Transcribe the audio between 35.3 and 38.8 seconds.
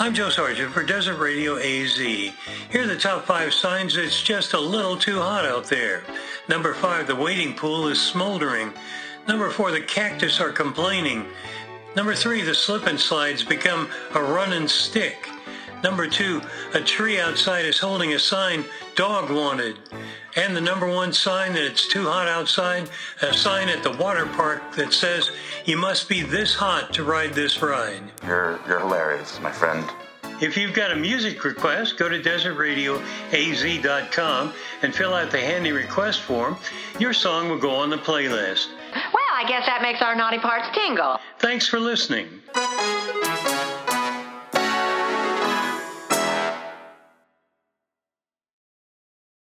the handy request form. Your song will go on the playlist.